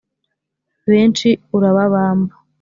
benshi 0.89 1.29
urababamba 1.55 2.33